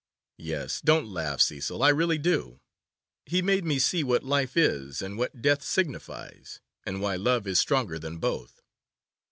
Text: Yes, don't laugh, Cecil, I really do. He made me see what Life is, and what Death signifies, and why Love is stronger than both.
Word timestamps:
Yes, 0.39 0.81
don't 0.83 1.05
laugh, 1.07 1.41
Cecil, 1.41 1.83
I 1.83 1.89
really 1.89 2.17
do. 2.17 2.59
He 3.27 3.43
made 3.43 3.63
me 3.63 3.77
see 3.77 4.03
what 4.03 4.23
Life 4.23 4.57
is, 4.57 4.99
and 4.99 5.15
what 5.15 5.43
Death 5.43 5.61
signifies, 5.61 6.59
and 6.87 7.01
why 7.03 7.17
Love 7.17 7.45
is 7.45 7.59
stronger 7.59 7.99
than 7.99 8.17
both. 8.17 8.63